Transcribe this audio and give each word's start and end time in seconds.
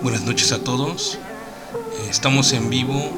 Buenas 0.00 0.22
noches 0.22 0.52
a 0.52 0.62
todos. 0.62 1.18
Eh, 1.74 2.06
Estamos 2.08 2.52
en 2.52 2.70
vivo 2.70 3.10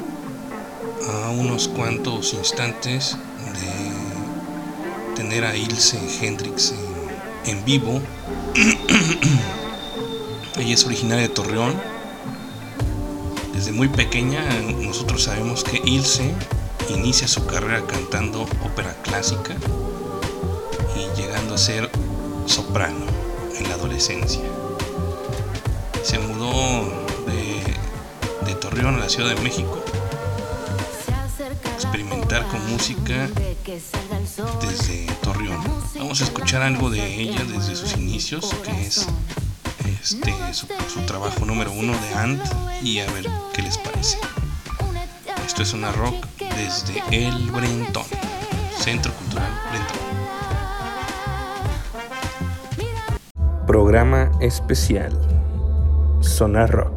a 1.12 1.29
unos 1.29 1.68
cuantos 1.68 2.33
instantes 2.33 3.19
de 3.53 5.14
tener 5.14 5.45
a 5.45 5.54
Ilse 5.54 5.98
Hendrix 6.22 6.72
en, 7.45 7.58
en 7.58 7.64
vivo. 7.66 8.01
Ella 10.58 10.74
es 10.74 10.87
originaria 10.87 11.29
de 11.29 11.35
Torreón. 11.35 11.74
Desde 13.53 13.72
muy 13.72 13.88
pequeña 13.88 14.42
nosotros 14.81 15.24
sabemos 15.24 15.65
que 15.65 15.83
Ilse 15.85 16.33
inicia 16.88 17.28
su 17.28 17.45
carrera 17.45 17.87
cantando 17.87 18.47
ópera 18.65 18.97
clásica 19.02 19.55
y 20.97 21.20
llegando 21.20 21.56
a 21.56 21.59
ser 21.59 21.91
soprano 22.47 23.05
en 23.59 23.69
la 23.69 23.74
adolescencia. 23.74 24.41
Se 26.03 26.19
mudó 26.19 27.07
de, 27.27 28.55
Torreón 28.55 28.97
a 28.97 28.99
la 28.99 29.09
Ciudad 29.09 29.35
de 29.35 29.41
México 29.41 29.83
experimentar 31.75 32.47
con 32.49 32.71
música 32.71 33.29
desde 34.61 35.07
Torreón. 35.23 35.63
Vamos 35.97 36.21
a 36.21 36.25
escuchar 36.25 36.63
algo 36.63 36.91
de 36.91 37.21
ella 37.21 37.43
desde 37.45 37.75
sus 37.75 37.97
inicios, 37.97 38.55
que 38.63 38.87
es 38.87 39.07
este, 40.03 40.35
su, 40.53 40.67
su 40.93 41.01
trabajo 41.07 41.47
número 41.47 41.73
uno 41.73 41.93
de 41.93 42.15
Ant, 42.15 42.43
y 42.83 43.01
a 43.01 43.11
ver 43.12 43.27
qué 43.55 43.62
les 43.62 43.79
parece. 43.79 44.19
Esto 45.47 45.62
es 45.62 45.73
una 45.73 45.91
rock 45.93 46.27
desde 46.39 47.03
el 47.11 47.51
Brentón, 47.51 48.05
Centro 48.79 49.12
Cultural 49.15 49.53
Brentón. 49.71 49.98
Programa 53.67 54.31
especial 54.41 55.30
Sonar 56.41 56.71
Rock. 56.71 56.90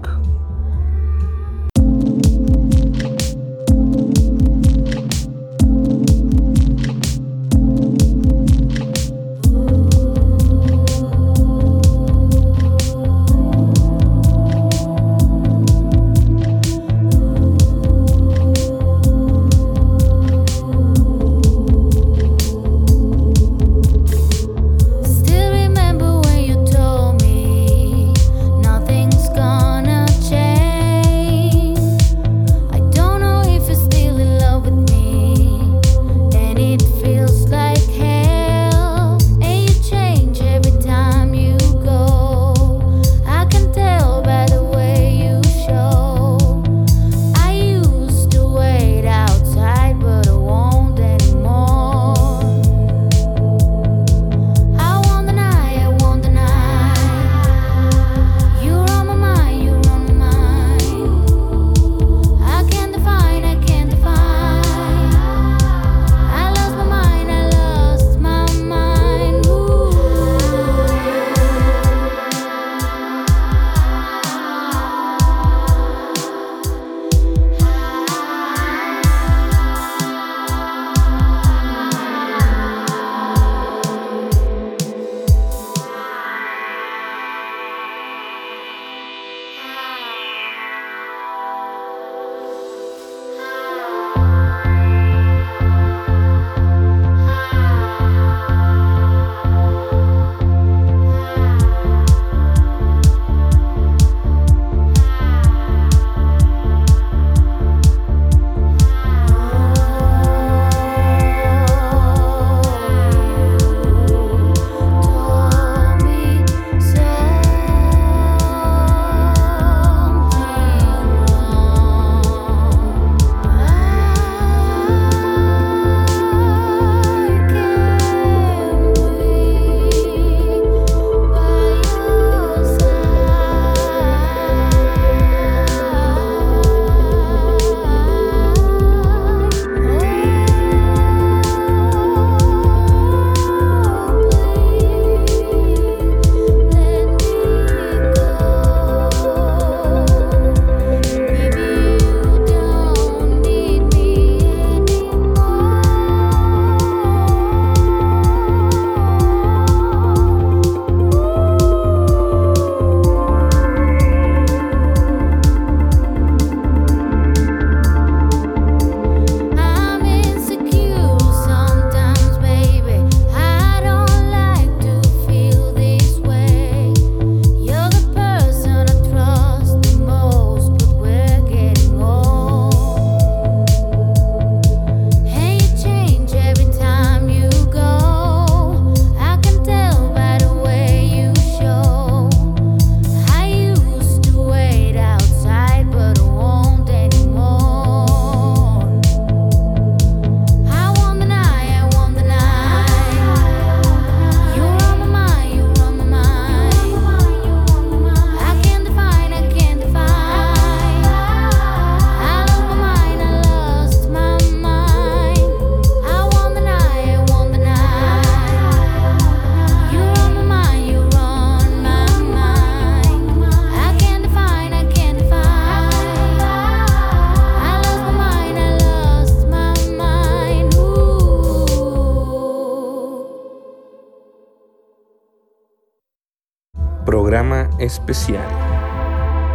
Especial 237.84 238.48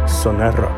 Sonar. 0.07 0.68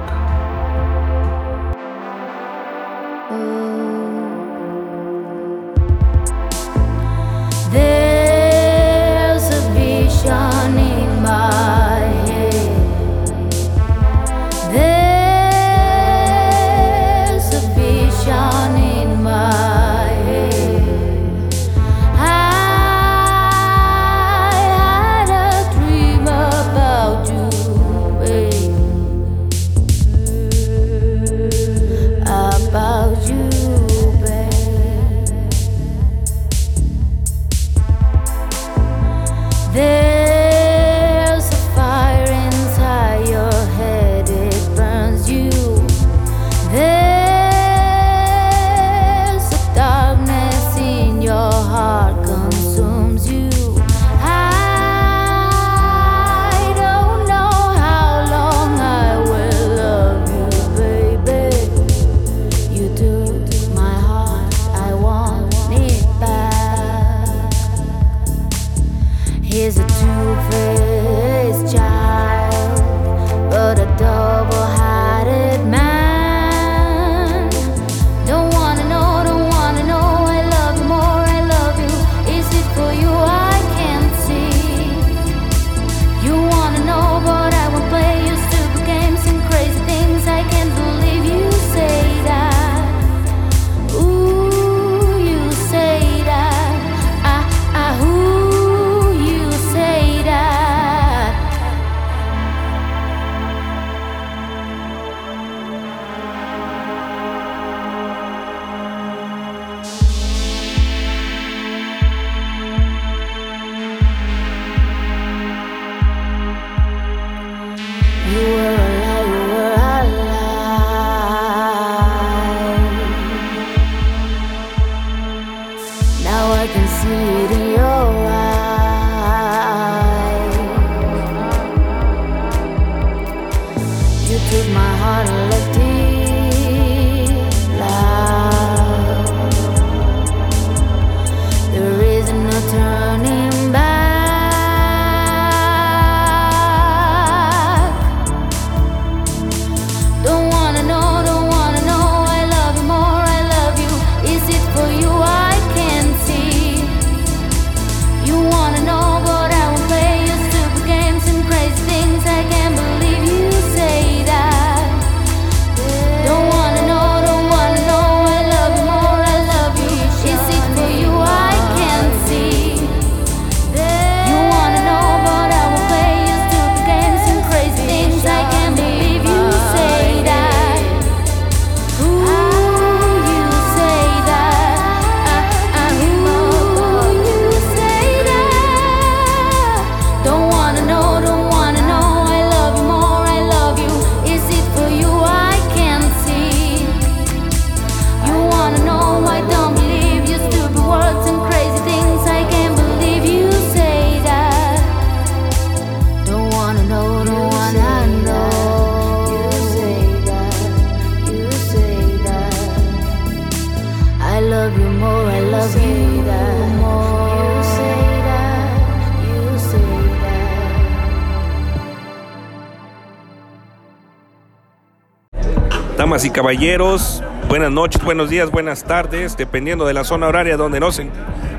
Damas 226.22 226.26
y 226.26 226.30
caballeros, 226.30 227.24
buenas 227.48 227.72
noches, 227.72 228.04
buenos 228.04 228.30
días, 228.30 228.52
buenas 228.52 228.84
tardes, 228.84 229.38
dependiendo 229.38 229.86
de 229.86 229.96
la 229.96 230.04
zona 230.04 230.28
horaria 230.28 230.56
donde 230.56 230.80
nos, 230.80 231.02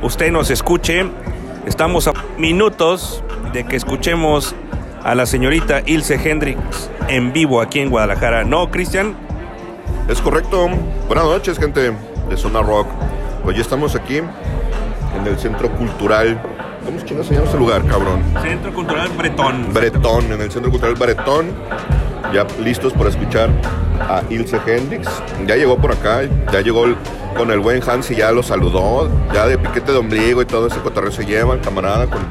usted 0.02 0.31
nos 0.31 0.50
escuche. 0.50 1.04
Estamos 1.66 2.07
a 2.07 2.12
minutos 2.38 3.25
de 3.52 3.64
que 3.64 3.75
escuchemos 3.75 4.54
a 5.02 5.16
la 5.16 5.26
señorita 5.26 5.83
Ilse 5.85 6.14
Hendrix 6.14 6.61
en 7.09 7.33
vivo 7.33 7.61
aquí 7.61 7.81
en 7.81 7.90
Guadalajara. 7.90 8.45
¿No, 8.45 8.71
Cristian? 8.71 9.16
Es 10.09 10.21
correcto. 10.21 10.69
Buenas 11.09 11.25
noches, 11.25 11.59
gente 11.59 11.92
de 12.28 12.37
Zona 12.37 12.62
Rock. 12.62 12.87
Hoy 13.45 13.61
estamos 13.61 13.97
aquí 13.97 14.19
en 14.19 15.26
el 15.26 15.40
Centro 15.40 15.73
Cultural. 15.73 16.40
¿Cómo 16.85 16.99
es 16.99 17.04
chingados 17.04 17.26
se 17.26 17.35
llama 17.35 17.49
ese 17.49 17.59
lugar, 17.59 17.85
cabrón? 17.87 18.23
Centro 18.40 18.73
Cultural 18.73 19.09
Bretón. 19.19 19.73
Bretón, 19.73 20.33
en 20.33 20.40
el 20.40 20.52
Centro 20.52 20.71
Cultural 20.71 20.95
Bretón. 20.95 21.47
Ya 22.33 22.47
listos 22.61 22.92
para 22.92 23.11
escuchar 23.11 23.50
a 24.09 24.23
Ilse 24.30 24.61
Hendrix. 24.66 25.09
Ya 25.47 25.56
llegó 25.56 25.76
por 25.76 25.92
acá, 25.92 26.23
ya 26.52 26.61
llegó 26.61 26.85
con 27.37 27.50
el 27.50 27.61
buen 27.61 27.82
Hans 27.88 28.11
y 28.11 28.16
ya 28.16 28.30
lo 28.32 28.42
saludó. 28.42 29.09
Ya 29.32 29.47
de 29.47 29.59
piquete 29.59 29.92
de 29.92 29.99
ombligo 29.99 30.42
y 30.42 30.47
todo 30.47 30.66
ese 30.66 30.78
cotorreo 30.80 31.11
se 31.11 31.25
lleva 31.25 31.54
el 31.54 31.61
camarada 31.61 32.06
con, 32.06 32.23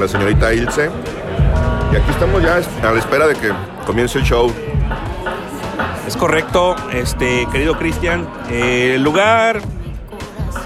la 0.00 0.08
señorita 0.08 0.52
Ilse. 0.52 0.90
Y 1.92 1.96
aquí 1.96 2.10
estamos 2.10 2.42
ya 2.42 2.60
a 2.86 2.92
la 2.92 2.98
espera 2.98 3.26
de 3.26 3.34
que 3.34 3.50
comience 3.86 4.18
el 4.18 4.24
show. 4.24 4.52
Es 6.06 6.16
correcto, 6.16 6.76
este 6.92 7.46
querido 7.50 7.78
Cristian. 7.78 8.28
El 8.50 9.02
lugar 9.02 9.60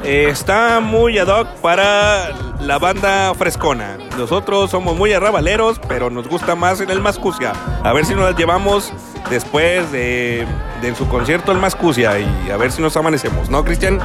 eh, 0.05 0.29
está 0.31 0.81
muy 0.81 1.19
ad 1.19 1.29
hoc 1.29 1.47
para 1.63 2.31
la 2.61 2.79
banda 2.79 3.33
frescona. 3.35 3.99
Nosotros 4.19 4.71
somos 4.71 4.97
muy 4.97 5.13
arrabaleros, 5.13 5.81
pero 5.89 6.11
nos 6.11 6.29
gusta 6.29 6.55
más 6.55 6.81
en 6.81 6.91
el 6.91 7.01
Mascucia. 7.01 7.53
A 7.83 7.93
ver 7.93 8.05
si 8.05 8.15
nos 8.15 8.25
las 8.25 8.37
llevamos 8.37 8.93
después 9.31 9.91
de, 9.93 10.47
de 10.83 10.95
su 10.95 11.09
concierto 11.09 11.53
el 11.53 11.59
Mascucia 11.59 12.19
y 12.19 12.51
a 12.51 12.57
ver 12.57 12.73
si 12.73 12.83
nos 12.83 12.97
amanecemos, 12.97 13.49
¿no, 13.49 13.65
Cristian? 13.65 13.99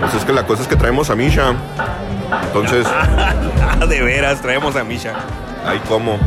Pues 0.00 0.14
es 0.14 0.24
que 0.24 0.32
la 0.32 0.46
cosa 0.46 0.62
es 0.62 0.68
que 0.68 0.76
traemos 0.76 1.10
a 1.10 1.14
Misha. 1.14 1.52
Entonces, 2.44 2.86
de 3.88 4.02
veras, 4.02 4.40
traemos 4.40 4.76
a 4.76 4.84
Misha. 4.84 5.14
ahí 5.66 5.78
como. 5.88 6.18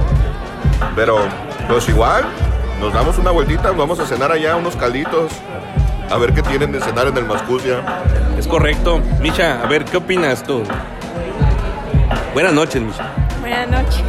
Pero, 0.96 1.18
pues 1.68 1.88
igual, 1.90 2.26
nos 2.80 2.94
damos 2.94 3.18
una 3.18 3.32
vueltita, 3.32 3.72
vamos 3.72 4.00
a 4.00 4.06
cenar 4.06 4.32
allá 4.32 4.56
unos 4.56 4.76
calditos. 4.76 5.32
A 6.12 6.18
ver 6.18 6.34
qué 6.34 6.44
tienen 6.44 6.72
de 6.72 6.82
cenar 6.82 7.08
en 7.08 7.18
el 7.18 7.26
Mascucia. 7.26 7.82
Es 8.38 8.46
correcto. 8.48 9.02
Misha, 9.20 9.64
a 9.64 9.66
ver, 9.66 9.86
¿qué 9.86 9.98
opinas 9.98 10.44
tú? 10.44 10.64
Buenas 12.34 12.54
noches, 12.54 12.82
Misha. 12.82 13.12
Buenas 13.42 13.70
noches. 13.70 14.04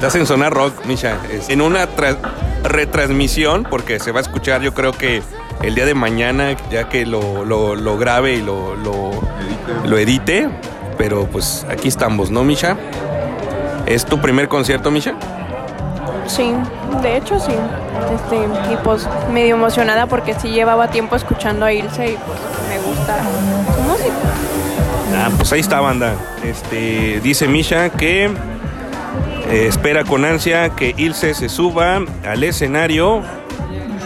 Estás 0.00 0.14
en 0.14 0.24
Zona 0.26 0.48
Rock, 0.48 0.86
Misha. 0.86 1.18
Es 1.30 1.50
En 1.50 1.60
una 1.60 1.86
tra- 1.86 2.16
retransmisión, 2.64 3.66
porque 3.68 3.98
se 4.00 4.12
va 4.12 4.20
a 4.20 4.22
escuchar 4.22 4.62
yo 4.62 4.72
creo 4.72 4.92
que 4.92 5.22
el 5.62 5.74
día 5.74 5.84
de 5.84 5.92
mañana, 5.94 6.56
ya 6.70 6.88
que 6.88 7.04
lo, 7.04 7.44
lo, 7.44 7.74
lo 7.74 7.98
grabe 7.98 8.32
y 8.36 8.40
lo, 8.40 8.76
lo, 8.76 9.10
lo 9.84 9.98
edite. 9.98 10.48
Pero 10.96 11.26
pues 11.26 11.66
aquí 11.70 11.88
estamos, 11.88 12.30
¿no, 12.30 12.44
Misha? 12.44 12.76
¿Es 13.84 14.06
tu 14.06 14.18
primer 14.22 14.48
concierto, 14.48 14.90
Misha? 14.90 15.14
Sí, 16.26 16.54
de 17.02 17.16
hecho 17.18 17.38
sí. 17.38 17.52
Este, 18.14 18.36
y 18.72 18.76
pues 18.82 19.06
medio 19.30 19.54
emocionada 19.56 20.06
porque 20.06 20.32
sí 20.34 20.48
llevaba 20.48 20.88
tiempo 20.88 21.14
escuchando 21.16 21.66
a 21.66 21.72
Ilse 21.74 22.12
y 22.12 22.16
pues 22.16 22.38
me 22.70 22.78
gusta 22.78 23.18
su 23.76 23.82
música. 23.82 24.14
Ah, 25.14 25.28
pues 25.36 25.52
ahí 25.52 25.60
está, 25.60 25.80
banda. 25.80 26.14
Este, 26.42 27.20
dice 27.22 27.48
Misha 27.48 27.90
que 27.90 28.30
eh, 29.50 29.66
espera 29.66 30.04
con 30.04 30.24
ansia 30.24 30.70
que 30.70 30.94
Ilse 30.96 31.34
se 31.34 31.48
suba 31.48 32.00
al 32.24 32.44
escenario 32.44 33.22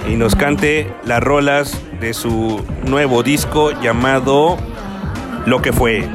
y 0.08 0.16
nos 0.16 0.34
cante 0.34 0.92
las 1.04 1.22
rolas 1.22 1.78
de 2.00 2.14
su 2.14 2.64
nuevo 2.86 3.22
disco 3.22 3.70
llamado 3.80 4.56
Lo 5.46 5.60
que 5.60 5.72
fue. 5.72 6.08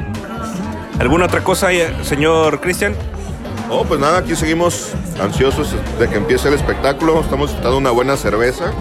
¿Alguna 1.00 1.26
otra 1.26 1.44
cosa, 1.44 1.72
eh, 1.72 1.94
señor 2.04 2.60
Cristian? 2.60 2.96
Oh, 3.70 3.86
pues 3.86 4.00
nada, 4.00 4.18
aquí 4.18 4.36
seguimos 4.36 4.94
ansiosos 5.22 5.76
de 6.00 6.10
que 6.10 6.16
empiece 6.16 6.48
el 6.48 6.56
espectáculo. 6.56 7.22
Estamos 7.22 7.54
dando 7.54 7.78
una 7.78 7.92
buena 7.92 8.18
cerveza. 8.18 8.74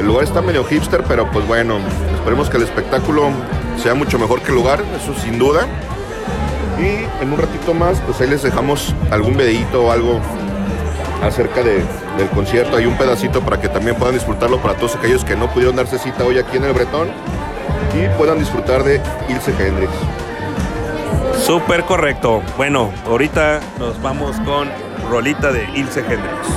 El 0.00 0.06
lugar 0.06 0.24
está 0.24 0.42
medio 0.42 0.64
hipster, 0.64 1.04
pero 1.06 1.30
pues 1.30 1.46
bueno, 1.46 1.78
esperemos 2.16 2.50
que 2.50 2.56
el 2.56 2.64
espectáculo 2.64 3.30
sea 3.80 3.94
mucho 3.94 4.18
mejor 4.18 4.42
que 4.42 4.48
el 4.48 4.56
lugar, 4.56 4.82
eso 5.00 5.14
sin 5.20 5.38
duda. 5.38 5.68
Y 6.80 7.22
en 7.22 7.32
un 7.32 7.38
ratito 7.38 7.74
más, 7.74 7.98
pues 8.06 8.20
ahí 8.20 8.28
les 8.28 8.42
dejamos 8.42 8.94
algún 9.10 9.36
videíto 9.36 9.84
o 9.84 9.92
algo 9.92 10.20
acerca 11.22 11.62
de- 11.62 11.84
del 12.18 12.28
concierto. 12.34 12.76
Hay 12.76 12.86
un 12.86 12.96
pedacito 12.96 13.40
para 13.40 13.60
que 13.60 13.68
también 13.68 13.96
puedan 13.96 14.14
disfrutarlo 14.14 14.58
para 14.58 14.74
todos 14.74 14.96
aquellos 14.96 15.24
que 15.24 15.36
no 15.36 15.48
pudieron 15.50 15.76
darse 15.76 15.98
cita 15.98 16.24
hoy 16.24 16.38
aquí 16.38 16.56
en 16.56 16.64
el 16.64 16.72
Bretón 16.72 17.08
y 17.94 18.08
puedan 18.18 18.38
disfrutar 18.38 18.82
de 18.82 19.00
Ilse 19.28 19.52
Hendrix. 19.58 19.92
Súper 21.44 21.84
correcto. 21.84 22.42
Bueno, 22.56 22.90
ahorita 23.06 23.60
nos 23.78 24.00
vamos 24.02 24.36
con 24.40 24.68
rolita 25.10 25.52
de 25.52 25.64
Ilse 25.74 26.00
Hendrix. 26.00 26.48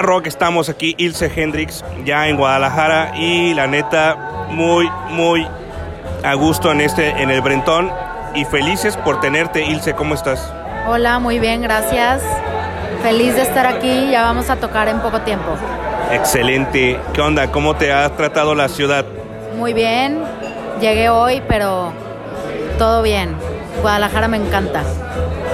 Sonar 0.00 0.16
Rock 0.16 0.28
estamos 0.28 0.70
aquí, 0.70 0.94
Ilse 0.96 1.30
Hendrix, 1.34 1.84
ya 2.06 2.26
en 2.26 2.38
Guadalajara 2.38 3.12
y 3.16 3.52
la 3.52 3.66
neta 3.66 4.46
muy 4.48 4.90
muy 5.10 5.46
a 6.24 6.32
gusto 6.34 6.72
en 6.72 6.80
este 6.80 7.10
en 7.10 7.28
el 7.30 7.42
Brentón 7.42 7.90
y 8.34 8.46
felices 8.46 8.96
por 8.96 9.20
tenerte 9.20 9.62
Ilse, 9.62 9.92
¿cómo 9.92 10.14
estás? 10.14 10.50
Hola, 10.88 11.18
muy 11.18 11.38
bien, 11.38 11.60
gracias. 11.60 12.22
Feliz 13.02 13.34
de 13.34 13.42
estar 13.42 13.66
aquí, 13.66 14.10
ya 14.10 14.22
vamos 14.22 14.48
a 14.48 14.56
tocar 14.56 14.88
en 14.88 15.00
poco 15.00 15.20
tiempo. 15.20 15.54
Excelente. 16.12 16.98
¿Qué 17.12 17.20
onda? 17.20 17.50
¿Cómo 17.50 17.76
te 17.76 17.92
ha 17.92 18.08
tratado 18.16 18.54
la 18.54 18.68
ciudad? 18.68 19.04
Muy 19.58 19.74
bien, 19.74 20.22
llegué 20.80 21.10
hoy, 21.10 21.42
pero 21.46 21.92
todo 22.78 23.02
bien. 23.02 23.34
Guadalajara 23.82 24.28
me 24.28 24.38
encanta. 24.38 24.82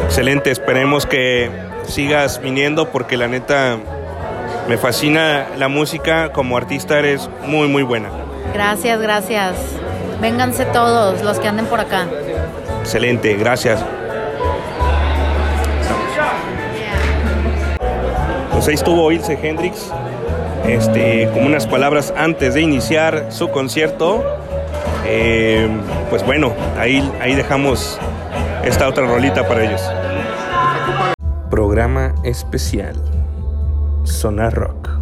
Excelente, 0.05 0.53
esperemos 0.53 1.05
que 1.05 1.51
sigas 1.89 2.41
viniendo 2.41 2.91
porque 2.91 3.17
la 3.17 3.27
neta 3.27 3.79
me 4.69 4.77
fascina 4.77 5.47
la 5.57 5.69
música, 5.69 6.33
como 6.33 6.57
artista 6.57 6.99
eres 6.99 7.31
muy 7.47 7.69
muy 7.69 7.83
buena. 7.83 8.09
Gracias, 8.53 9.01
gracias. 9.01 9.57
Vénganse 10.21 10.65
todos 10.67 11.23
los 11.23 11.39
que 11.39 11.49
anden 11.49 11.67
por 11.67 11.81
acá. 11.81 12.07
Excelente, 12.81 13.35
gracias. 13.35 13.85
Pues 18.53 18.69
ahí 18.69 18.75
estuvo 18.75 19.13
Ilse 19.13 19.39
Hendrix, 19.41 19.93
este, 20.67 21.29
como 21.33 21.47
unas 21.47 21.67
palabras 21.67 22.13
antes 22.17 22.55
de 22.55 22.63
iniciar 22.63 23.27
su 23.29 23.51
concierto. 23.51 24.25
Eh, 25.05 25.69
pues 26.11 26.25
bueno, 26.25 26.53
ahí, 26.79 27.09
ahí 27.21 27.35
dejamos 27.35 28.01
esta 28.65 28.89
otra 28.89 29.07
rolita 29.07 29.47
para 29.47 29.65
ellos. 29.65 29.83
Programa 31.51 32.15
especial 32.25 32.97
Sonar 34.07 34.55
Rock. 34.55 34.96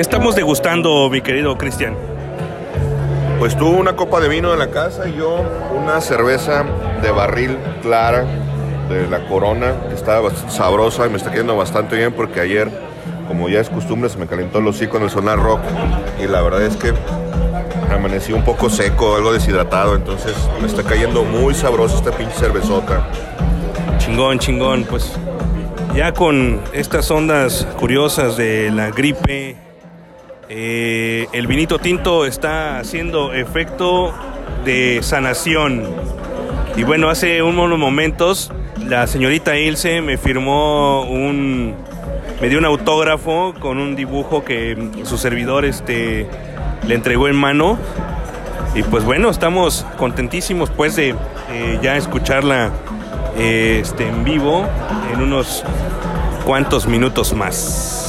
Estamos 0.00 0.36
degustando, 0.36 1.08
mi 1.10 1.22
querido 1.22 1.56
Cristian? 1.56 1.94
Pues 3.38 3.56
tú 3.56 3.68
una 3.68 3.96
copa 3.96 4.20
de 4.20 4.28
vino 4.28 4.50
de 4.50 4.56
la 4.56 4.70
casa 4.70 5.08
y 5.08 5.16
yo 5.16 5.42
una 5.74 6.00
cerveza 6.00 6.64
de 7.02 7.10
barril 7.10 7.56
clara 7.82 8.24
de 8.88 9.06
la 9.08 9.26
Corona, 9.26 9.74
que 9.88 9.94
está 9.94 10.20
sabrosa 10.48 11.06
y 11.06 11.10
me 11.10 11.16
está 11.16 11.30
quedando 11.30 11.56
bastante 11.56 11.96
bien 11.96 12.12
porque 12.12 12.40
ayer, 12.40 12.70
como 13.26 13.48
ya 13.48 13.60
es 13.60 13.68
costumbre, 13.68 14.08
se 14.08 14.18
me 14.18 14.26
calentó 14.26 14.58
el 14.58 14.66
hocico 14.66 14.96
en 14.98 15.04
el 15.04 15.10
sonar 15.10 15.38
rock 15.38 15.60
y 16.22 16.26
la 16.26 16.42
verdad 16.42 16.62
es 16.62 16.76
que 16.76 16.92
amanecí 17.90 18.32
un 18.32 18.44
poco 18.44 18.68
seco, 18.68 19.16
algo 19.16 19.32
deshidratado, 19.32 19.94
entonces 19.96 20.34
me 20.60 20.66
está 20.66 20.82
cayendo 20.82 21.24
muy 21.24 21.54
sabrosa 21.54 21.96
esta 21.96 22.12
pinche 22.12 22.34
cervezota. 22.34 23.06
Chingón, 23.98 24.38
chingón, 24.38 24.84
pues 24.84 25.12
ya 25.94 26.12
con 26.12 26.60
estas 26.72 27.10
ondas 27.10 27.66
curiosas 27.78 28.36
de 28.36 28.70
la 28.70 28.90
gripe, 28.90 29.56
eh, 30.48 31.26
el 31.32 31.46
vinito 31.46 31.78
tinto 31.78 32.24
está 32.24 32.78
haciendo 32.78 33.32
efecto 33.32 34.14
de 34.64 35.00
sanación. 35.02 35.84
Y 36.76 36.84
bueno, 36.84 37.08
hace 37.08 37.42
unos 37.42 37.78
momentos 37.78 38.52
la 38.86 39.06
señorita 39.06 39.56
Ilse 39.56 40.00
me 40.02 40.18
firmó 40.18 41.02
un, 41.02 41.74
me 42.40 42.48
dio 42.48 42.58
un 42.58 42.64
autógrafo 42.64 43.54
con 43.58 43.78
un 43.78 43.96
dibujo 43.96 44.44
que 44.44 44.90
su 45.04 45.18
servidor 45.18 45.64
este, 45.64 46.28
le 46.86 46.94
entregó 46.94 47.28
en 47.28 47.36
mano. 47.36 47.78
Y 48.74 48.82
pues 48.82 49.04
bueno, 49.04 49.30
estamos 49.30 49.86
contentísimos 49.96 50.70
pues 50.70 50.96
de 50.96 51.14
eh, 51.50 51.78
ya 51.82 51.96
escucharla 51.96 52.70
eh, 53.36 53.80
este, 53.82 54.06
en 54.06 54.22
vivo 54.22 54.66
en 55.12 55.22
unos 55.22 55.64
cuantos 56.44 56.86
minutos 56.86 57.32
más. 57.32 58.05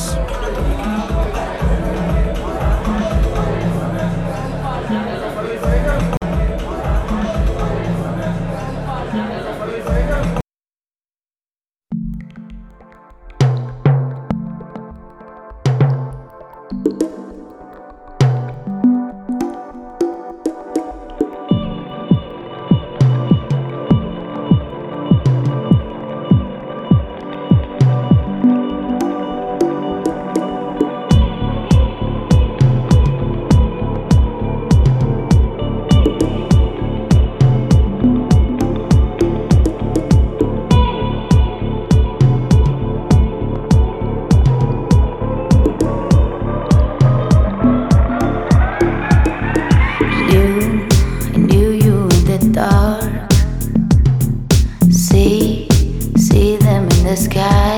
the 57.07 57.15
sky. 57.15 57.76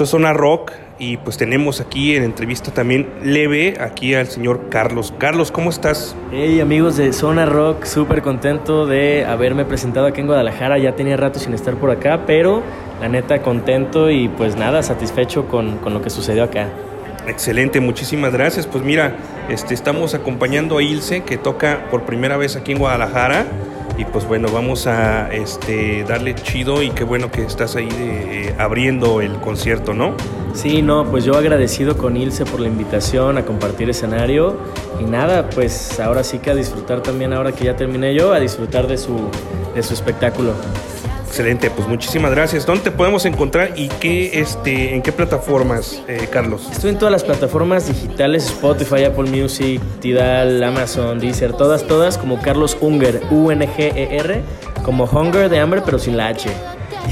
Esto 0.00 0.04
es 0.06 0.10
Zona 0.12 0.32
Rock 0.32 0.72
y 0.98 1.18
pues 1.18 1.36
tenemos 1.36 1.82
aquí 1.82 2.16
en 2.16 2.22
entrevista 2.22 2.72
también 2.72 3.06
leve 3.22 3.74
aquí 3.78 4.14
al 4.14 4.28
señor 4.28 4.70
Carlos. 4.70 5.12
Carlos, 5.18 5.52
¿cómo 5.52 5.68
estás? 5.68 6.16
Hey 6.32 6.58
amigos 6.58 6.96
de 6.96 7.12
Zona 7.12 7.44
Rock, 7.44 7.84
súper 7.84 8.22
contento 8.22 8.86
de 8.86 9.26
haberme 9.26 9.66
presentado 9.66 10.06
aquí 10.06 10.22
en 10.22 10.26
Guadalajara. 10.26 10.78
Ya 10.78 10.96
tenía 10.96 11.18
rato 11.18 11.38
sin 11.38 11.52
estar 11.52 11.74
por 11.74 11.90
acá, 11.90 12.22
pero 12.26 12.62
la 12.98 13.10
neta 13.10 13.42
contento 13.42 14.08
y 14.10 14.28
pues 14.28 14.56
nada, 14.56 14.82
satisfecho 14.82 15.46
con, 15.48 15.76
con 15.80 15.92
lo 15.92 16.00
que 16.00 16.08
sucedió 16.08 16.44
acá. 16.44 16.70
Excelente, 17.26 17.78
muchísimas 17.80 18.32
gracias. 18.32 18.66
Pues 18.66 18.82
mira, 18.82 19.18
este, 19.50 19.74
estamos 19.74 20.14
acompañando 20.14 20.78
a 20.78 20.82
Ilse 20.82 21.24
que 21.24 21.36
toca 21.36 21.88
por 21.90 22.04
primera 22.04 22.38
vez 22.38 22.56
aquí 22.56 22.72
en 22.72 22.78
Guadalajara 22.78 23.44
y 24.00 24.06
pues 24.06 24.26
bueno, 24.26 24.48
vamos 24.50 24.86
a 24.86 25.30
este, 25.30 26.04
darle 26.04 26.34
chido 26.34 26.82
y 26.82 26.88
qué 26.88 27.04
bueno 27.04 27.30
que 27.30 27.44
estás 27.44 27.76
ahí 27.76 27.88
eh, 27.92 28.54
abriendo 28.58 29.20
el 29.20 29.38
concierto, 29.40 29.92
¿no? 29.92 30.14
Sí, 30.54 30.80
no, 30.80 31.04
pues 31.10 31.26
yo 31.26 31.36
agradecido 31.36 31.98
con 31.98 32.16
Ilse 32.16 32.46
por 32.46 32.60
la 32.60 32.68
invitación 32.68 33.36
a 33.36 33.44
compartir 33.44 33.90
escenario 33.90 34.56
y 34.98 35.04
nada, 35.04 35.50
pues 35.50 36.00
ahora 36.00 36.24
sí 36.24 36.38
que 36.38 36.50
a 36.50 36.54
disfrutar 36.54 37.02
también, 37.02 37.34
ahora 37.34 37.52
que 37.52 37.64
ya 37.64 37.76
terminé 37.76 38.14
yo, 38.14 38.32
a 38.32 38.40
disfrutar 38.40 38.86
de 38.86 38.96
su, 38.96 39.18
de 39.74 39.82
su 39.82 39.92
espectáculo. 39.92 40.54
Excelente, 41.30 41.70
pues 41.70 41.86
muchísimas 41.86 42.32
gracias. 42.32 42.66
¿Dónde 42.66 42.82
te 42.82 42.90
podemos 42.90 43.24
encontrar 43.24 43.74
y 43.76 43.86
qué, 43.86 44.40
este, 44.40 44.96
en 44.96 45.00
qué 45.00 45.12
plataformas, 45.12 46.02
eh, 46.08 46.26
Carlos? 46.28 46.68
Estoy 46.72 46.90
en 46.90 46.98
todas 46.98 47.12
las 47.12 47.22
plataformas 47.22 47.86
digitales, 47.86 48.46
Spotify, 48.46 49.04
Apple 49.04 49.30
Music, 49.30 49.80
Tidal, 50.00 50.60
Amazon, 50.64 51.20
Deezer, 51.20 51.52
todas, 51.52 51.86
todas, 51.86 52.18
como 52.18 52.42
Carlos 52.42 52.76
Unger, 52.80 53.22
U-N-G-E-R, 53.30 54.42
como 54.84 55.04
Hunger 55.04 55.48
de 55.48 55.60
hambre, 55.60 55.82
pero 55.84 56.00
sin 56.00 56.16
la 56.16 56.26
H. 56.26 56.50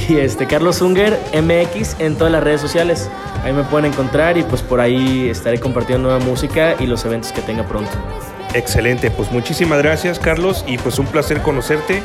Y 0.09 0.17
este, 0.17 0.49
Carlos 0.49 0.83
Unger, 0.83 1.17
MX, 1.35 2.01
en 2.01 2.17
todas 2.17 2.33
las 2.33 2.43
redes 2.43 2.61
sociales. 2.61 3.09
Ahí 3.45 3.53
me 3.53 3.63
pueden 3.63 3.93
encontrar 3.93 4.37
y 4.37 4.43
pues 4.43 4.63
por 4.63 4.81
ahí 4.81 5.29
estaré 5.29 5.61
compartiendo 5.61 6.09
nueva 6.09 6.25
música 6.25 6.75
y 6.81 6.87
los 6.87 7.05
eventos 7.05 7.31
que 7.31 7.41
tenga 7.41 7.65
pronto. 7.69 7.93
Excelente, 8.53 9.13
pues 9.13 9.31
muchísimas 9.31 9.79
gracias 9.81 10.19
Carlos 10.19 10.65
y 10.67 10.79
pues 10.79 10.99
un 10.99 11.07
placer 11.07 11.41
conocerte 11.43 12.03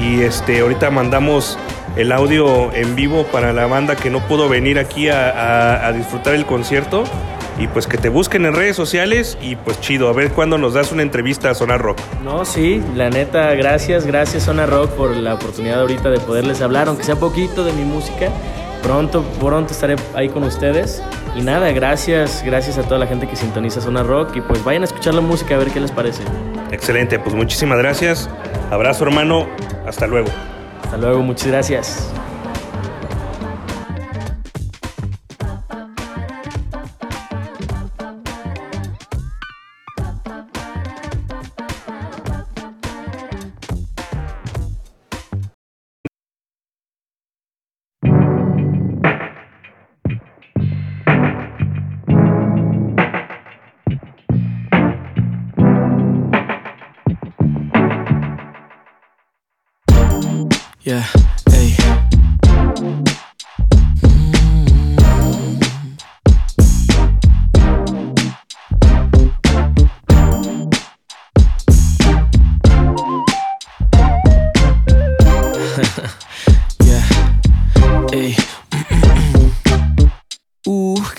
y 0.00 0.22
este 0.22 0.60
ahorita 0.60 0.90
mandamos 0.90 1.58
el 1.96 2.12
audio 2.12 2.72
en 2.74 2.94
vivo 2.94 3.24
para 3.32 3.52
la 3.52 3.66
banda 3.66 3.96
que 3.96 4.10
no 4.10 4.20
pudo 4.26 4.48
venir 4.48 4.78
aquí 4.78 5.08
a, 5.08 5.30
a- 5.30 5.86
a 5.86 5.92
disfrutar 5.92 6.34
el 6.34 6.44
concierto 6.44 7.04
y 7.58 7.68
pues 7.68 7.86
que 7.86 7.96
te 7.96 8.10
busquen 8.10 8.44
en 8.44 8.52
redes 8.54 8.76
sociales 8.76 9.38
y 9.40 9.56
pues 9.56 9.80
chido, 9.80 10.08
a 10.10 10.12
ver 10.12 10.30
cuándo 10.32 10.58
nos 10.58 10.74
das 10.74 10.92
una 10.92 11.00
entrevista 11.02 11.48
a 11.48 11.54
Sonar 11.54 11.80
Rock. 11.80 11.98
No, 12.22 12.44
sí, 12.44 12.82
la 12.94 13.08
neta, 13.08 13.54
gracias, 13.54 14.04
gracias 14.06 14.42
Zona 14.44 14.66
Rock 14.66 14.90
por 14.90 15.16
la 15.16 15.34
oportunidad 15.34 15.80
ahorita 15.80 16.10
de 16.10 16.20
poderles 16.20 16.60
hablar, 16.60 16.88
aunque 16.88 17.02
sea 17.04 17.16
poquito 17.16 17.64
de 17.64 17.72
mi 17.72 17.84
música. 17.84 18.28
Pronto, 18.82 19.22
pronto 19.40 19.72
estaré 19.72 19.96
ahí 20.14 20.28
con 20.28 20.44
ustedes. 20.44 21.02
Y 21.34 21.40
nada, 21.40 21.72
gracias, 21.72 22.42
gracias 22.44 22.76
a 22.78 22.82
toda 22.82 22.98
la 23.00 23.06
gente 23.06 23.26
que 23.26 23.34
sintoniza 23.36 23.80
Zona 23.80 24.02
Rock 24.02 24.36
y 24.36 24.42
pues 24.42 24.62
vayan 24.62 24.82
a 24.82 24.84
escuchar 24.84 25.14
la 25.14 25.22
música 25.22 25.54
a 25.54 25.58
ver 25.58 25.70
qué 25.70 25.80
les 25.80 25.90
parece. 25.90 26.22
Excelente, 26.70 27.18
pues 27.18 27.34
muchísimas 27.34 27.78
gracias. 27.78 28.28
Abrazo 28.70 29.04
hermano, 29.04 29.46
hasta 29.86 30.06
luego. 30.06 30.28
Hasta 30.82 30.96
luego, 30.96 31.22
muchas 31.22 31.48
gracias. 31.48 32.10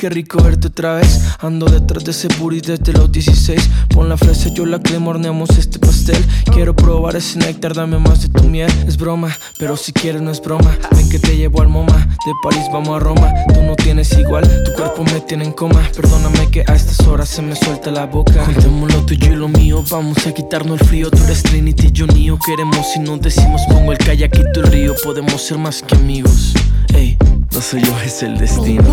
Qué 0.07 0.13
rico 0.13 0.41
verte 0.41 0.67
otra 0.67 0.95
vez. 0.95 1.21
Ando 1.39 1.65
detrás 1.65 2.05
de 2.05 2.11
ese 2.11 2.29
booty 2.39 2.61
desde 2.61 2.93
los 2.93 3.11
16. 3.11 3.69
Pon 3.89 4.07
la 4.07 4.15
fresa, 4.15 4.49
yo 4.53 4.65
la 4.65 4.79
crema, 4.79 5.09
horneamos 5.09 5.49
este 5.57 5.79
pastel. 5.79 6.23
Quiero 6.53 6.73
probar 6.73 7.17
ese 7.17 7.39
néctar, 7.39 7.73
dame 7.73 7.99
más 7.99 8.21
de 8.21 8.29
tu 8.29 8.43
miel. 8.45 8.71
Es 8.87 8.95
broma, 8.95 9.35
pero 9.59 9.75
si 9.75 9.91
quieres 9.91 10.21
no 10.21 10.31
es 10.31 10.41
broma. 10.41 10.77
Ven 10.95 11.09
que 11.09 11.19
te 11.19 11.35
llevo 11.35 11.61
al 11.61 11.67
MoMA. 11.67 11.97
De 12.25 12.31
París 12.41 12.63
vamos 12.71 12.95
a 12.95 12.99
Roma. 12.99 13.33
Tú 13.53 13.61
no 13.63 13.75
tienes 13.75 14.17
igual, 14.17 14.45
tu 14.63 14.71
cuerpo 14.73 15.03
me 15.03 15.19
tiene 15.21 15.43
en 15.43 15.51
coma. 15.51 15.81
Perdóname 15.93 16.49
que 16.51 16.63
a 16.65 16.73
estas 16.73 17.05
horas 17.05 17.27
se 17.27 17.41
me 17.41 17.55
suelta 17.55 17.91
la 17.91 18.05
boca. 18.05 18.45
Juntemos 18.45 18.93
lo 18.93 19.05
tuyo 19.05 19.33
y 19.33 19.35
lo 19.35 19.49
mío. 19.49 19.83
Vamos 19.89 20.25
a 20.25 20.31
quitarnos 20.31 20.79
el 20.79 20.87
frío. 20.87 21.11
Tú 21.11 21.21
eres 21.25 21.43
Trinity, 21.43 21.91
yo 21.91 22.07
Neo. 22.07 22.39
Queremos 22.45 22.95
y 22.95 22.99
nos 22.99 23.19
decimos, 23.19 23.61
pongo 23.67 23.91
el 23.91 23.97
kayakito 23.97 24.61
el 24.61 24.67
río. 24.67 24.95
Podemos 25.03 25.41
ser 25.41 25.57
más 25.57 25.81
que 25.81 25.95
amigos. 25.95 26.53
Ey, 26.93 27.17
no 27.57 27.63
soy 27.63 27.81
yo, 27.81 27.99
es 28.05 28.21
el 28.21 28.37
destino. 28.37 28.83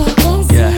Yeah. 0.49 0.73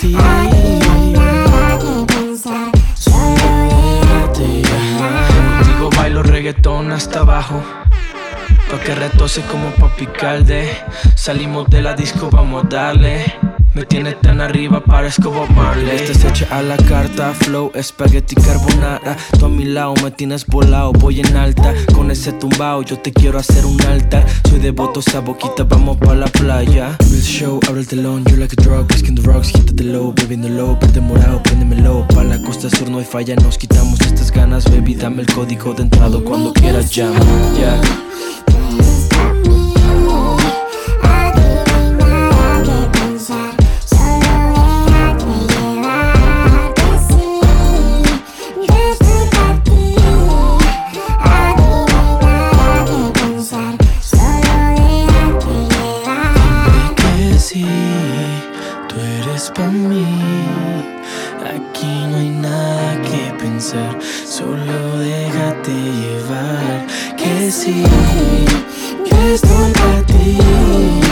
Ti. 0.00 0.16
Hasta 6.92 7.20
abajo. 7.20 7.62
Pa' 8.70 8.80
que 8.80 8.94
retose 8.94 9.42
como 9.42 9.70
pa' 9.70 9.94
picarde. 9.96 10.68
Salimos 11.14 11.68
de 11.68 11.82
la 11.82 11.94
disco, 11.94 12.30
vamos 12.30 12.64
a 12.64 12.68
darle. 12.68 13.55
Me 13.76 13.84
tiene 13.84 14.12
tan 14.12 14.40
arriba, 14.40 14.82
parezco 14.82 15.30
Bob 15.30 15.50
Marley. 15.50 15.96
Estás 15.96 16.24
hecha 16.24 16.46
a 16.50 16.62
la 16.62 16.78
carta, 16.78 17.34
flow, 17.34 17.70
espagueti 17.74 18.34
carbonara. 18.34 19.18
Tú 19.38 19.44
a 19.44 19.48
mi 19.50 19.66
lado 19.66 19.92
me 20.02 20.10
tienes 20.10 20.46
volado, 20.46 20.92
voy 20.92 21.20
en 21.20 21.36
alta. 21.36 21.74
Con 21.94 22.10
ese 22.10 22.32
tumbao, 22.32 22.80
yo 22.84 22.98
te 22.98 23.12
quiero 23.12 23.38
hacer 23.38 23.66
un 23.66 23.78
altar. 23.82 24.24
Soy 24.48 24.60
devoto, 24.60 25.00
esa 25.00 25.20
boquita, 25.20 25.64
vamos 25.64 25.98
pa' 25.98 26.14
la 26.14 26.26
playa. 26.26 26.96
Real 27.00 27.22
show, 27.22 27.60
abre 27.68 27.80
el 27.80 27.86
telón, 27.86 28.24
you 28.24 28.36
like 28.36 28.56
a 28.58 28.62
drug. 28.62 28.90
Skin 28.94 29.14
the 29.14 29.20
rocks, 29.20 29.52
quítate 29.52 29.84
low, 29.84 30.14
bebiendo 30.14 30.48
low. 30.48 30.78
Prende 30.78 31.02
morado, 31.02 31.42
préndemelo. 31.42 32.06
Pa' 32.14 32.24
la 32.24 32.40
costa 32.40 32.70
sur 32.70 32.88
no 32.88 32.96
hay 32.96 33.04
falla, 33.04 33.36
nos 33.36 33.58
quitamos 33.58 34.00
estas 34.00 34.32
ganas, 34.32 34.64
baby. 34.70 34.94
Dame 34.94 35.20
el 35.20 35.26
código 35.34 35.74
de 35.74 35.82
entrado 35.82 36.24
cuando 36.24 36.54
quieras, 36.54 36.90
llama. 36.92 37.20
Yeah. 37.58 38.95
Solo 64.46 64.98
déjate 64.98 65.72
llevar. 65.72 66.86
Que 67.16 67.50
sí, 67.50 67.82
que 69.04 69.34
estoy 69.34 69.72
para 69.72 70.02
ti. 70.02 71.05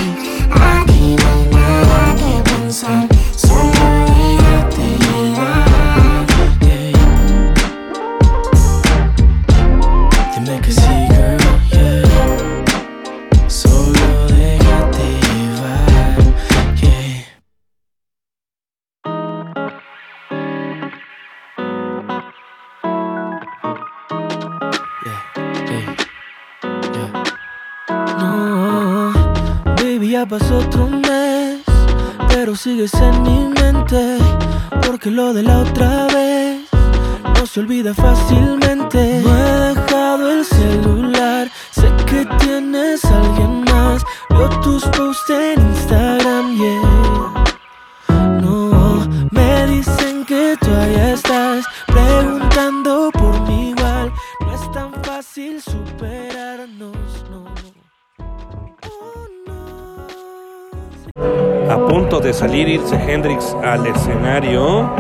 Hendrix 62.93 63.57
al 63.65 63.87
escenario. 63.87 64.91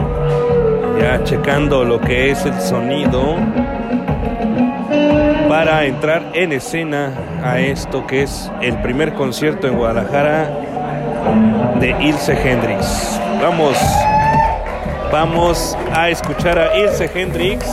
Ya 1.00 1.22
checando 1.24 1.84
lo 1.84 2.00
que 2.00 2.30
es 2.30 2.44
el 2.46 2.58
sonido 2.60 3.36
para 5.48 5.84
entrar 5.84 6.30
en 6.34 6.52
escena 6.52 7.12
a 7.42 7.58
esto 7.58 8.06
que 8.06 8.22
es 8.22 8.50
el 8.60 8.76
primer 8.82 9.14
concierto 9.14 9.66
en 9.66 9.76
Guadalajara 9.76 10.50
de 11.80 11.90
Ilse 12.00 12.32
Hendrix. 12.32 13.20
Vamos, 13.40 13.76
vamos 15.12 15.76
a 15.92 16.08
escuchar 16.08 16.58
a 16.58 16.76
Ilse 16.76 17.10
Hendrix. 17.14 17.66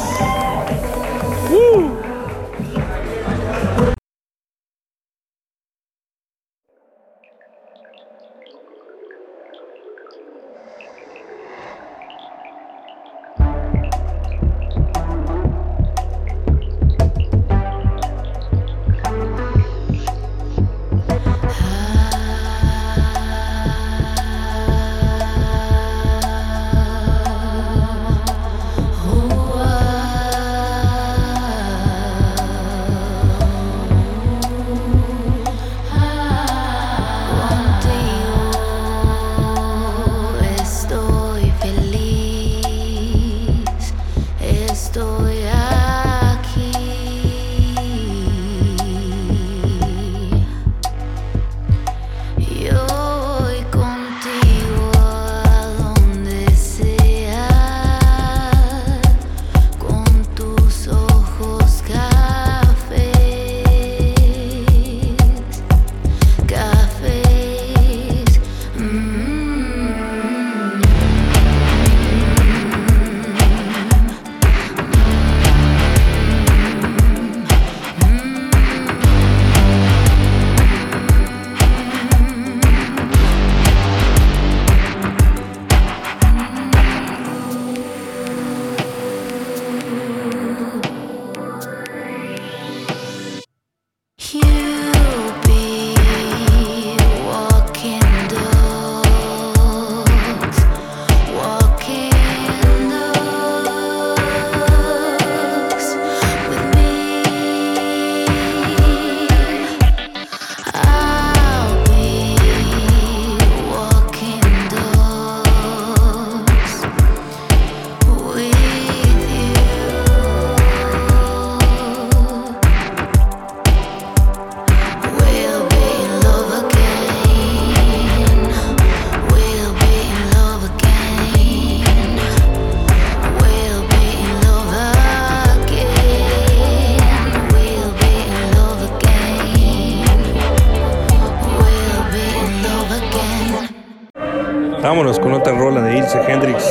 vámonos 145.01 145.19
con 145.19 145.33
otra 145.33 145.51
rola 145.53 145.81
de 145.81 145.97
Ilse 145.97 146.19
Hendrix. 146.27 146.63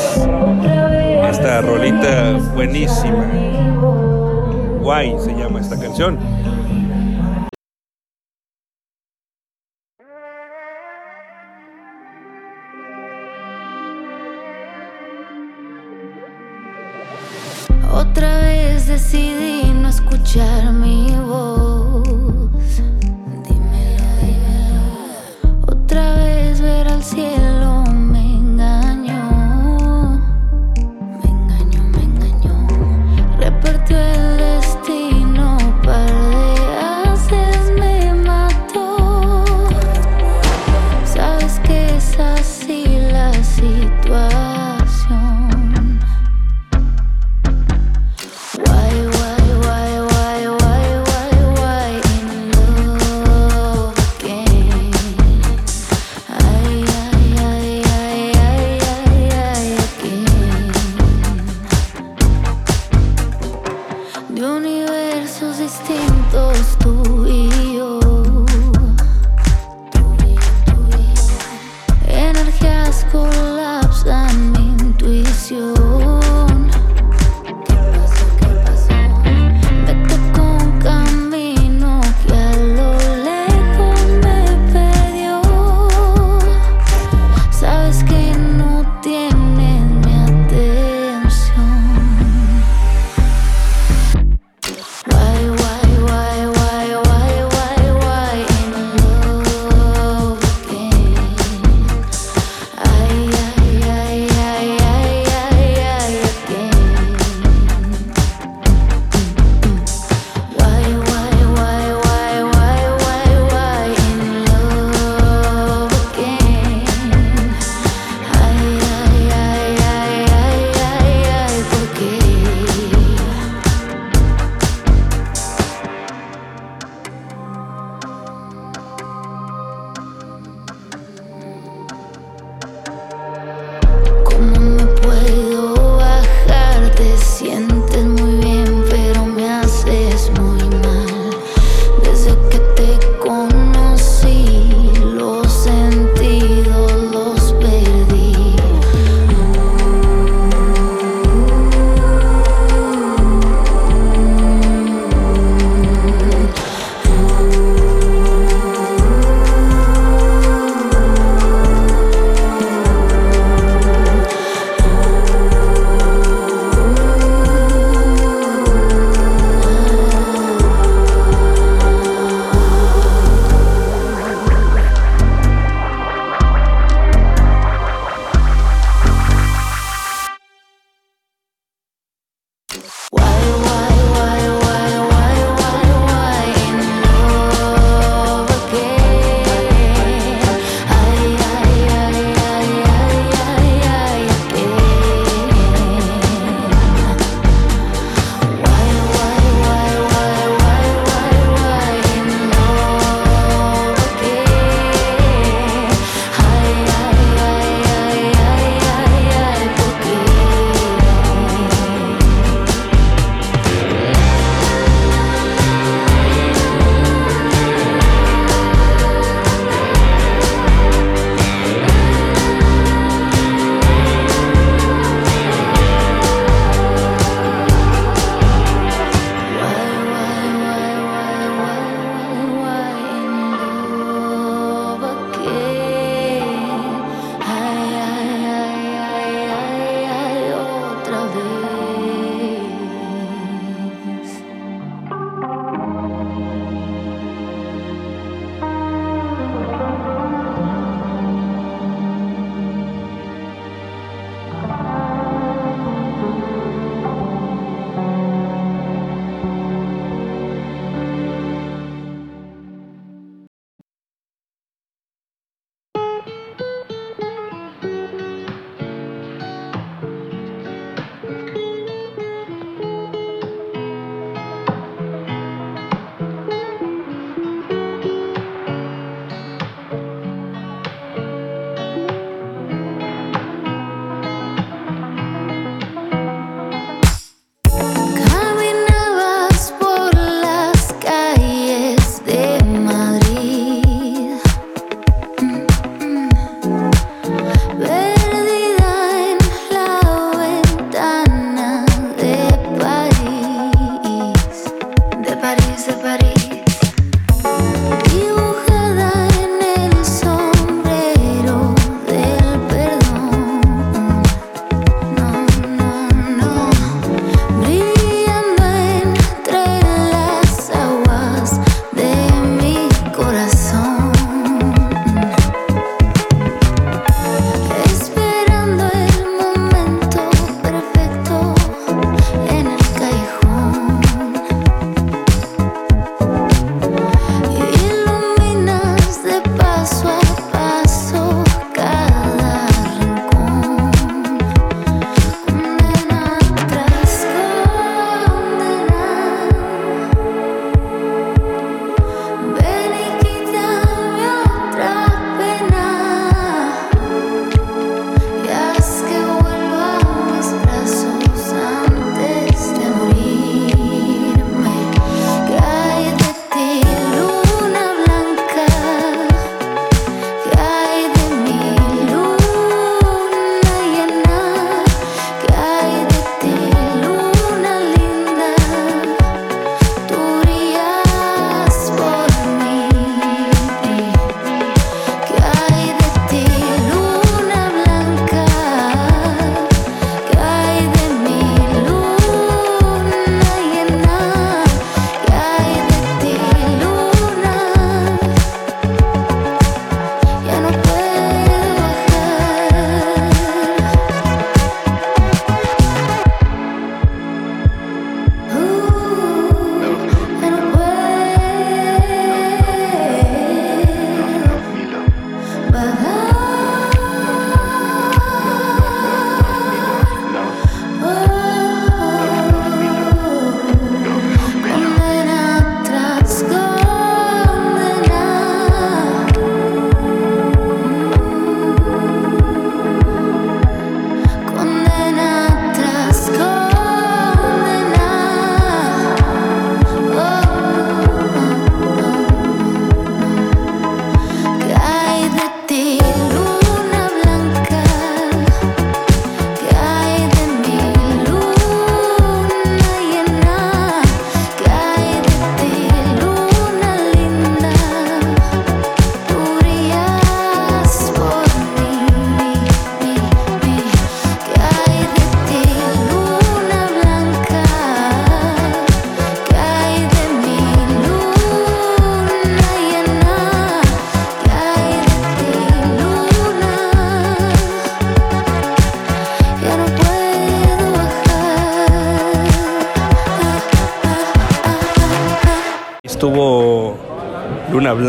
Esta 1.28 1.62
rolita 1.62 2.34
buenísima. 2.54 3.28
Guay 4.80 5.16
se 5.18 5.34
llama 5.34 5.58
esta 5.58 5.76
canción. 5.76 6.16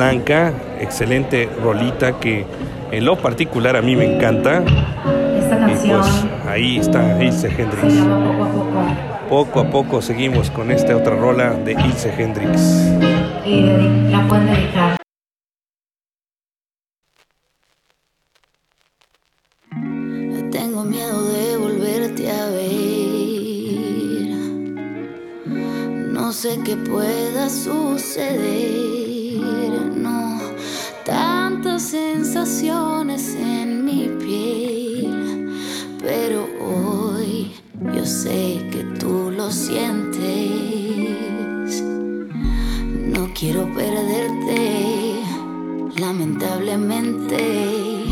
Blanca, 0.06 0.52
excelente 0.80 1.48
rolita 1.62 2.20
que 2.20 2.44
en 2.92 3.06
lo 3.06 3.18
particular 3.20 3.76
a 3.76 3.84
mí 3.84 3.96
me 3.96 4.16
encanta. 4.16 4.64
Esta 5.38 5.58
Y 5.58 5.60
canción 5.60 6.02
pues 6.02 6.26
ahí 6.48 6.78
está 6.80 7.24
Ilse 7.24 7.52
se 7.52 7.62
Hendrix. 7.62 7.94
llama 7.94 8.36
Poco 8.36 8.44
a 8.44 8.52
Poco 8.52 9.30
Poco 9.30 9.60
a 9.60 9.70
poco 9.70 10.02
seguimos 10.02 10.50
con 10.50 10.72
esta 10.72 10.98
otra 10.98 11.16
rola 11.16 11.52
de 11.54 11.74
Ilse 11.74 12.12
Hendrix. 12.18 12.60
y 13.46 13.62
dedi- 13.62 14.10
la 14.10 14.28
pueden 14.28 14.48
dedicar 14.48 14.98
Tengo 20.52 20.84
miedo 20.84 21.24
de 21.32 21.58
volverte 21.58 22.30
a 22.32 22.46
ver. 22.50 22.72
No 26.12 26.32
sé 26.34 26.60
qué 26.66 26.76
pueda 26.76 27.50
suceder. 27.50 29.11
No, 29.96 30.40
tantas 31.06 31.84
sensaciones 31.84 33.36
en 33.36 33.86
mi 33.86 34.10
piel. 34.20 35.52
Pero 36.00 36.48
hoy 36.60 37.52
yo 37.96 38.06
sé 38.06 38.68
que 38.72 38.84
tú 39.00 39.32
lo 39.36 39.52
sientes. 39.52 40.22
No 41.84 43.30
quiero 43.34 43.72
perderte, 43.74 45.22
lamentablemente. 45.98 48.06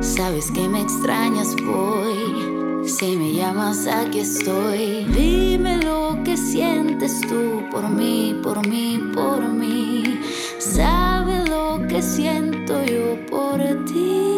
Sabes 0.00 0.50
que 0.50 0.68
me 0.68 0.80
extrañas, 0.80 1.54
voy. 1.64 2.88
Si 2.88 3.16
me 3.16 3.34
llamas, 3.34 3.86
aquí 3.86 4.20
estoy. 4.20 5.04
Dime 5.14 5.82
lo 5.82 6.18
que 6.24 6.36
sientes 6.36 7.20
tú 7.22 7.62
por 7.70 7.88
mí, 7.88 8.38
por 8.42 8.66
mí, 8.66 9.00
por 9.14 9.48
mí. 9.48 10.17
Sabes 10.74 11.48
lo 11.48 11.86
que 11.88 12.02
siento 12.02 12.84
yo 12.84 13.16
por 13.26 13.58
ti. 13.86 14.37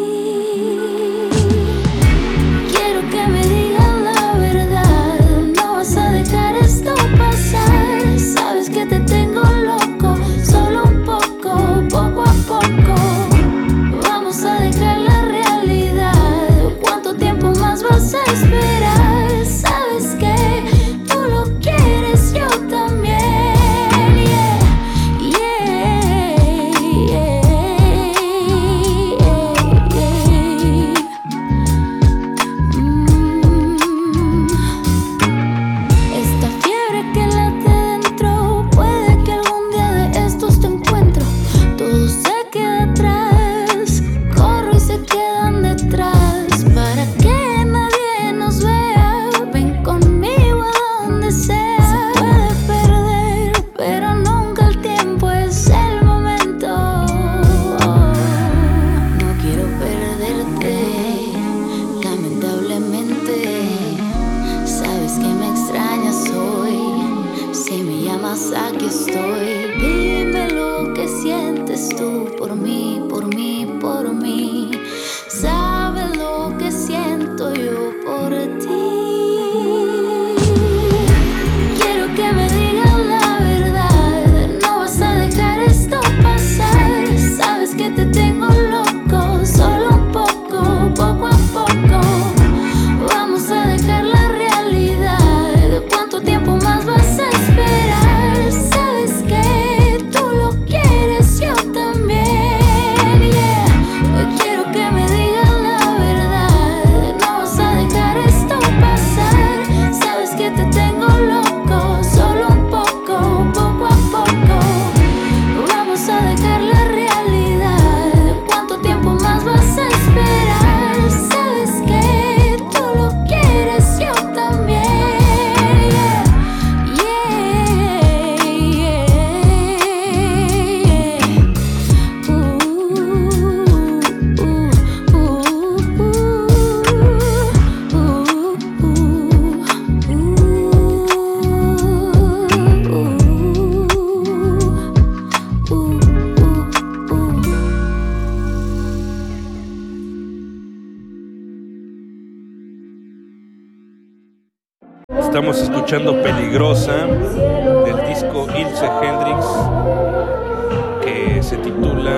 Titula 161.62 162.12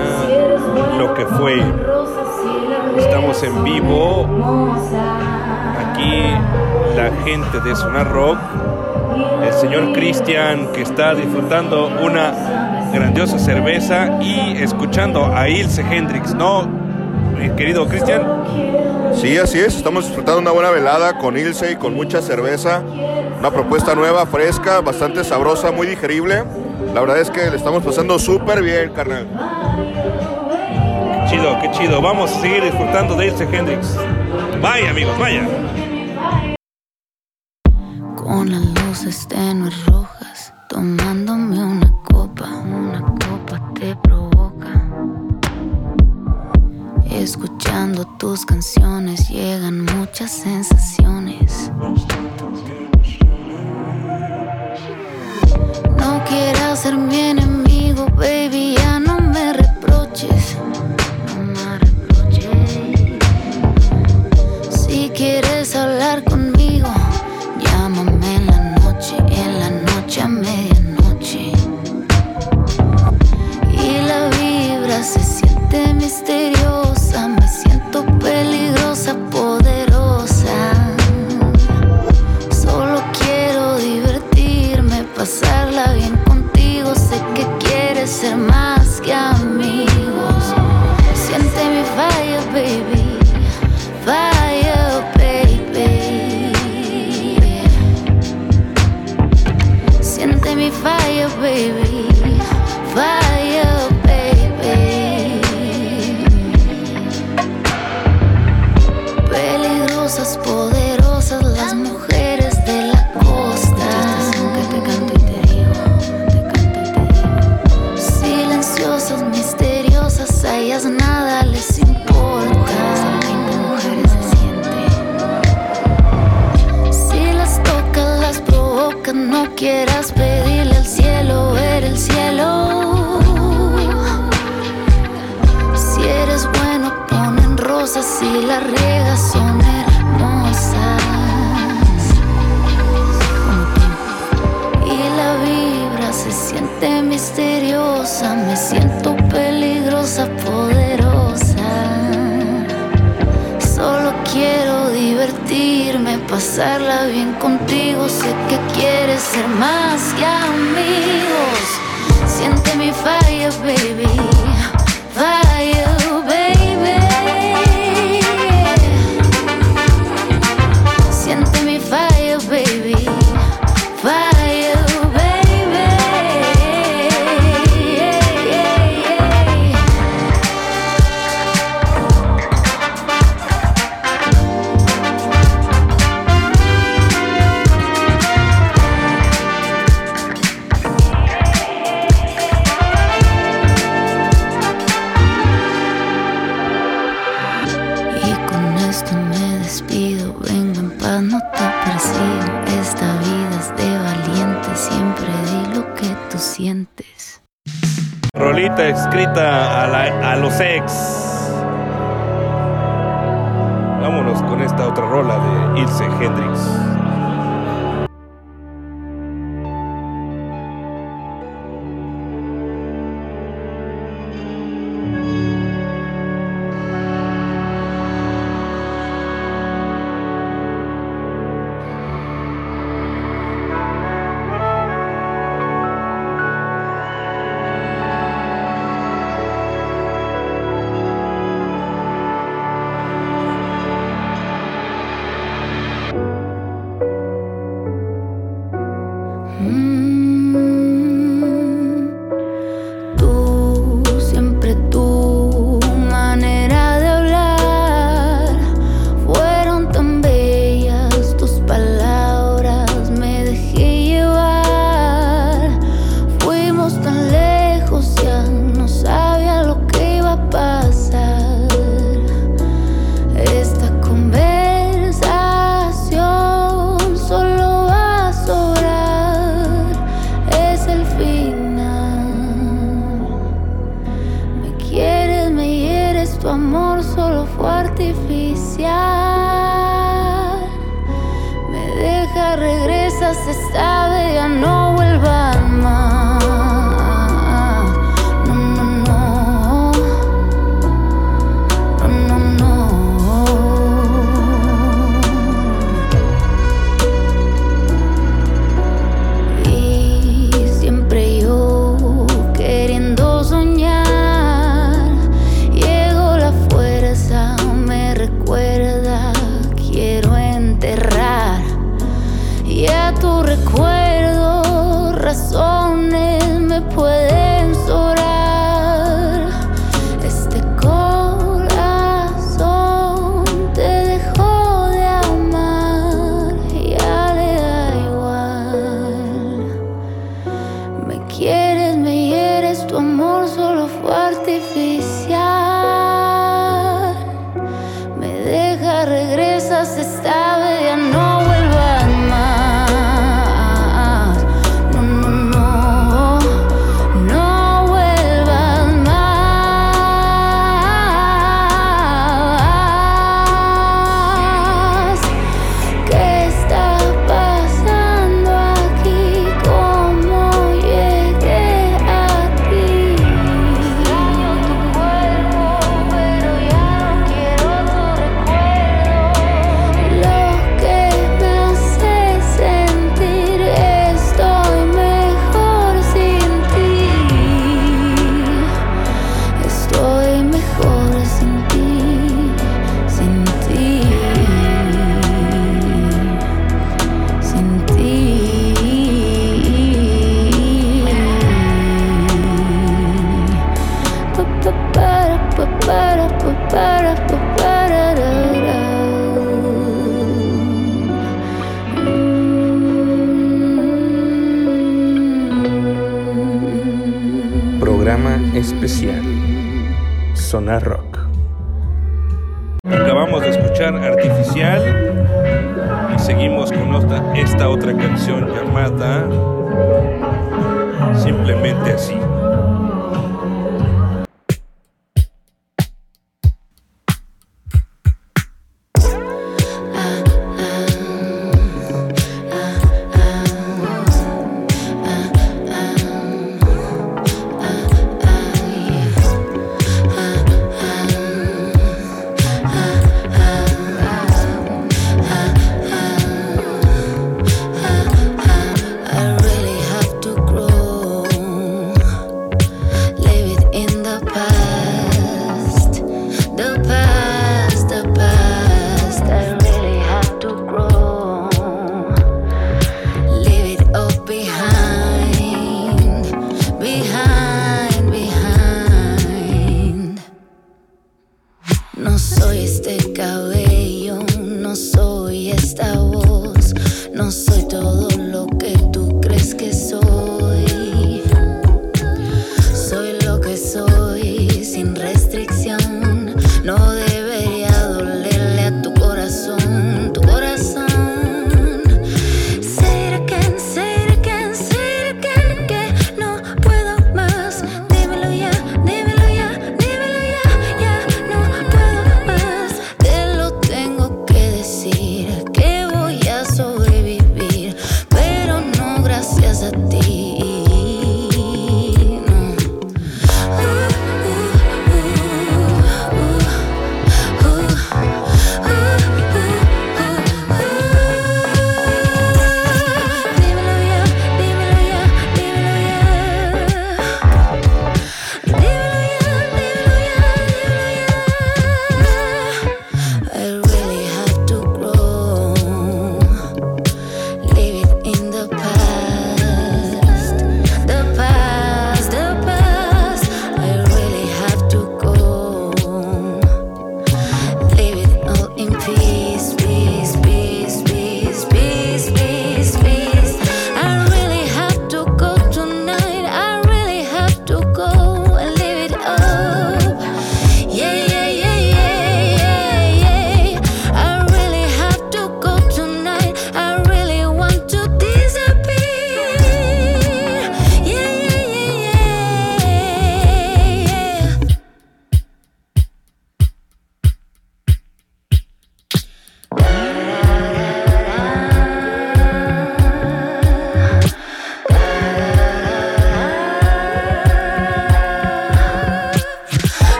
Lo 0.97 1.13
que 1.13 1.25
fue. 1.25 1.61
Estamos 2.97 3.41
en 3.43 3.63
vivo. 3.63 4.27
Aquí 5.79 6.23
la 6.95 7.11
gente 7.23 7.59
de 7.59 7.75
Sonar 7.75 8.11
Rock. 8.11 8.37
El 9.43 9.53
señor 9.53 9.93
Cristian 9.93 10.71
que 10.71 10.81
está 10.81 11.13
disfrutando 11.13 11.91
una 12.01 12.89
grandiosa 12.93 13.37
cerveza 13.37 14.19
y 14.21 14.57
escuchando 14.61 15.25
a 15.25 15.49
Ilse 15.49 15.81
Hendrix, 15.81 16.33
¿no? 16.33 16.67
Mi 17.37 17.49
querido 17.51 17.87
Cristian. 17.87 18.23
Sí, 19.13 19.37
así 19.37 19.59
es. 19.59 19.75
Estamos 19.75 20.05
disfrutando 20.05 20.41
una 20.41 20.51
buena 20.51 20.71
velada 20.71 21.17
con 21.17 21.37
Ilse 21.37 21.73
y 21.73 21.75
con 21.75 21.93
mucha 21.93 22.21
cerveza. 22.21 22.81
Una 23.39 23.51
propuesta 23.51 23.93
nueva, 23.93 24.25
fresca, 24.25 24.81
bastante 24.81 25.23
sabrosa, 25.23 25.71
muy 25.71 25.87
digerible. 25.87 26.43
La 26.93 27.01
verdad 27.01 27.19
es 27.19 27.31
que 27.31 27.49
le 27.49 27.57
estamos 27.57 27.83
pasando 27.83 28.19
súper 28.19 28.61
bien, 28.61 28.93
carnal. 28.93 29.27
Qué 31.25 31.31
chido, 31.31 31.59
qué 31.59 31.71
chido. 31.71 32.01
Vamos 32.03 32.31
a 32.31 32.39
seguir 32.39 32.63
disfrutando 32.63 33.15
de 33.15 33.27
Ilse 33.27 33.45
Hendrix. 33.45 33.97
Vaya, 34.61 34.91
amigos, 34.91 35.17
vaya. 35.17 35.47
Con 38.15 38.51
las 38.51 38.61
luces 38.85 39.27
tenues 39.27 39.73
rojas, 39.87 40.53
tomándome 40.69 41.63
una 41.63 41.91
copa, 42.11 42.47
una 42.63 43.01
copa 43.01 43.73
te 43.73 43.95
provoca. 43.95 44.87
Escuchando 47.09 48.05
tus 48.19 48.45
canciones 48.45 49.29
llegan 49.29 49.83
muchas 49.83 50.29
sensaciones. 50.31 51.71
ser 56.75 56.97
mi 56.97 57.19
enemigo, 57.19 58.07
baby, 58.15 58.75
ya 58.75 58.99
no 58.99 59.19
me 59.19 59.53
reproches. 59.53 60.57
No 61.35 61.43
me 61.43 61.77
reproches. 61.77 63.19
Si 64.69 65.09
quieres 65.09 65.75
hablar 65.75 66.23
conmigo, 66.23 66.87
llámame 67.59 68.35
en 68.35 68.47
la 68.47 68.59
noche, 68.79 69.17
en 69.17 69.59
la 69.59 69.69
noche 69.69 70.21
a 70.21 70.27
medianoche. 70.27 71.51
Y 73.71 74.01
la 74.07 74.29
vibra 74.29 75.03
se 75.03 75.19
siente 75.19 75.93
misteriosa. 75.93 76.52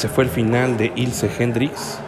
Ese 0.00 0.08
fue 0.08 0.24
el 0.24 0.30
final 0.30 0.78
de 0.78 0.90
Ilse 0.96 1.30
Hendrix, 1.38 1.98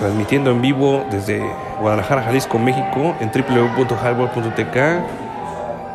transmitiendo 0.00 0.50
en 0.50 0.60
vivo 0.60 1.06
desde 1.12 1.40
Guadalajara, 1.80 2.24
Jalisco, 2.24 2.58
México, 2.58 3.14
en 3.20 3.30
www.hardball.tk. 3.30 4.76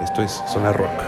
Esto 0.02 0.22
es 0.22 0.42
Sonar 0.48 0.78
Rock. 0.78 1.01